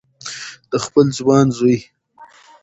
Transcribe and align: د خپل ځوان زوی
د 0.71 0.71
خپل 0.85 1.05
ځوان 1.17 1.45
زوی 1.57 1.77